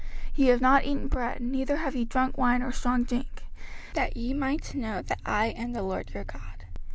05:029:006 0.29 0.37
Ye 0.37 0.45
have 0.47 0.61
not 0.61 0.83
eaten 0.83 1.07
bread, 1.07 1.39
neither 1.41 1.75
have 1.77 1.95
ye 1.95 2.05
drunk 2.05 2.35
wine 2.35 2.63
or 2.63 2.71
strong 2.71 3.03
drink: 3.03 3.43
that 3.93 4.17
ye 4.17 4.33
might 4.33 4.73
know 4.73 5.03
that 5.03 5.19
I 5.27 5.49
am 5.49 5.73
the 5.73 5.83
LORD 5.83 6.09
your 6.15 6.23
God. 6.23 6.65